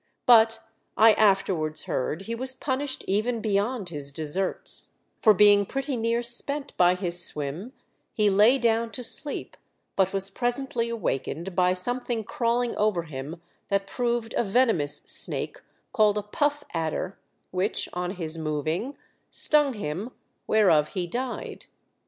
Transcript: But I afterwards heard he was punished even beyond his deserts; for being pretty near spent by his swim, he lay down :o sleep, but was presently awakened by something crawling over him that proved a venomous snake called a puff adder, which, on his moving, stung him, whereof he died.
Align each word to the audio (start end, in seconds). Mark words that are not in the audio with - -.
But 0.25 0.61
I 0.97 1.13
afterwards 1.13 1.83
heard 1.83 2.23
he 2.23 2.33
was 2.33 2.55
punished 2.55 3.03
even 3.07 3.39
beyond 3.39 3.89
his 3.89 4.11
deserts; 4.11 4.87
for 5.21 5.31
being 5.31 5.63
pretty 5.63 5.95
near 5.95 6.23
spent 6.23 6.75
by 6.75 6.95
his 6.95 7.23
swim, 7.23 7.71
he 8.11 8.27
lay 8.27 8.57
down 8.57 8.89
:o 8.97 9.01
sleep, 9.03 9.55
but 9.95 10.11
was 10.11 10.31
presently 10.31 10.89
awakened 10.89 11.55
by 11.55 11.73
something 11.73 12.23
crawling 12.23 12.75
over 12.77 13.03
him 13.03 13.43
that 13.69 13.85
proved 13.85 14.33
a 14.35 14.43
venomous 14.43 15.03
snake 15.05 15.59
called 15.93 16.17
a 16.17 16.23
puff 16.23 16.63
adder, 16.73 17.19
which, 17.51 17.87
on 17.93 18.15
his 18.15 18.39
moving, 18.39 18.97
stung 19.29 19.75
him, 19.75 20.09
whereof 20.47 20.87
he 20.95 21.05
died. 21.05 21.67